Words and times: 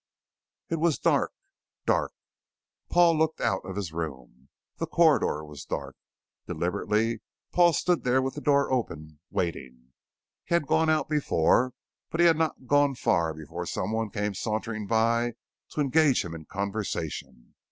It 0.69 0.77
was 0.77 0.97
dark... 0.97 1.31
dark.... 1.85 2.11
Paul 2.89 3.19
looked 3.19 3.39
out 3.39 3.63
of 3.63 3.75
his 3.75 3.93
room. 3.93 4.49
The 4.77 4.87
corridor 4.87 5.45
was 5.45 5.63
dark. 5.63 5.95
Deliberately, 6.47 7.19
Paul 7.51 7.71
stood 7.73 8.03
there 8.03 8.19
with 8.19 8.33
the 8.33 8.41
door 8.41 8.71
open, 8.71 9.19
waiting. 9.29 9.91
He 10.45 10.55
had 10.55 10.65
gone 10.65 10.89
out 10.89 11.07
before, 11.07 11.73
but 12.09 12.19
had 12.19 12.35
not 12.35 12.65
gone 12.65 12.95
far 12.95 13.31
before 13.35 13.67
someone 13.67 14.09
came 14.09 14.33
sauntering 14.33 14.87
by 14.87 15.33
to 15.69 15.81
engage 15.81 16.25
him 16.25 16.33
in 16.33 16.45
conversation. 16.45 17.53